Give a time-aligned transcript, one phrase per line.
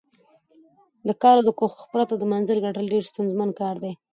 [1.07, 3.93] د کار او کوښښ پرته د منزل ګټل ډېر ستونزمن کار دی.